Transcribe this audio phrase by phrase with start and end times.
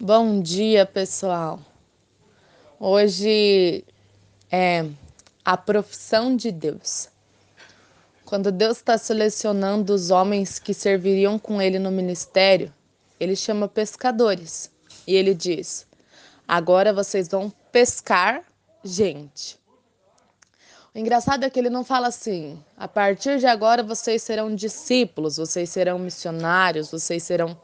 [0.00, 1.60] Bom dia, pessoal.
[2.80, 3.84] Hoje
[4.50, 4.84] é
[5.44, 7.08] a profissão de Deus.
[8.24, 12.74] Quando Deus está selecionando os homens que serviriam com ele no ministério,
[13.20, 14.68] ele chama pescadores
[15.06, 15.86] e ele diz:
[16.46, 18.42] Agora vocês vão pescar
[18.82, 19.56] gente.
[20.92, 25.36] O engraçado é que ele não fala assim: a partir de agora vocês serão discípulos,
[25.36, 27.56] vocês serão missionários, vocês serão.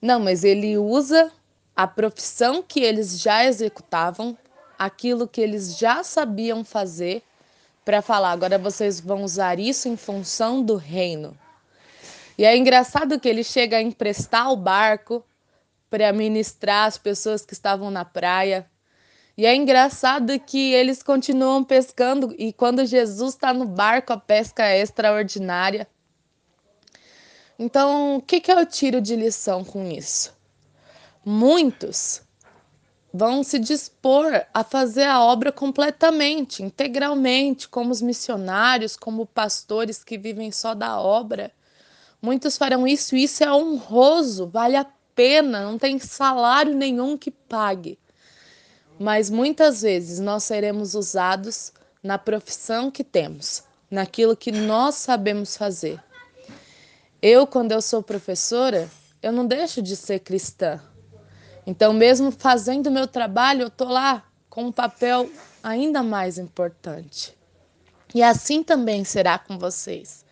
[0.00, 1.32] Não, mas ele usa
[1.76, 4.36] a profissão que eles já executavam,
[4.78, 7.22] aquilo que eles já sabiam fazer,
[7.84, 11.36] para falar, agora vocês vão usar isso em função do reino.
[12.38, 15.24] E é engraçado que ele chega a emprestar o barco
[15.90, 18.66] para ministrar as pessoas que estavam na praia.
[19.36, 24.64] E é engraçado que eles continuam pescando e quando Jesus está no barco, a pesca
[24.64, 25.86] é extraordinária.
[27.58, 30.34] Então, o que, que eu tiro de lição com isso?
[31.24, 32.22] Muitos
[33.16, 40.18] vão se dispor a fazer a obra completamente, integralmente, como os missionários, como pastores que
[40.18, 41.52] vivem só da obra.
[42.20, 47.30] Muitos farão isso, e isso é honroso, vale a pena, não tem salário nenhum que
[47.30, 47.98] pague.
[48.98, 51.72] Mas muitas vezes nós seremos usados
[52.02, 56.02] na profissão que temos, naquilo que nós sabemos fazer.
[57.22, 58.90] Eu, quando eu sou professora,
[59.22, 60.80] eu não deixo de ser cristã,
[61.66, 65.30] então, mesmo fazendo o meu trabalho, eu estou lá com um papel
[65.62, 67.34] ainda mais importante.
[68.14, 70.24] E assim também será com vocês.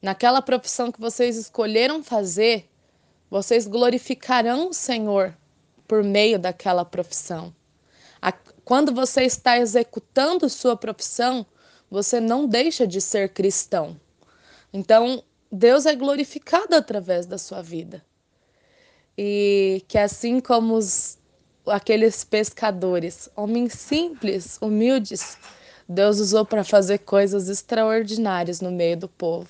[0.00, 2.68] Naquela profissão que vocês escolheram fazer,
[3.30, 5.36] vocês glorificarão o Senhor
[5.86, 7.54] por meio daquela profissão.
[8.64, 11.46] Quando você está executando sua profissão,
[11.88, 14.00] você não deixa de ser cristão.
[14.72, 18.02] Então, Deus é glorificado através da sua vida
[19.16, 21.16] e que assim como os,
[21.66, 25.38] aqueles pescadores, homens simples, humildes,
[25.88, 29.48] Deus usou para fazer coisas extraordinárias no meio do povo.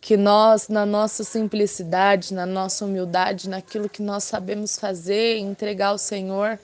[0.00, 5.98] Que nós, na nossa simplicidade, na nossa humildade, naquilo que nós sabemos fazer, entregar ao
[5.98, 6.58] Senhor,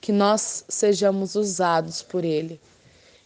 [0.00, 2.60] que nós sejamos usados por Ele.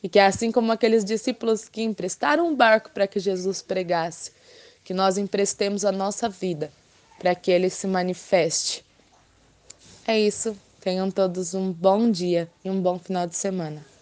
[0.02, 4.32] E que assim como aqueles discípulos que emprestaram um barco para que Jesus pregasse,
[4.82, 6.70] que nós emprestemos a nossa vida
[7.18, 8.84] para que ele se manifeste.
[10.06, 10.56] É isso.
[10.80, 13.93] Tenham todos um bom dia e um bom final de semana.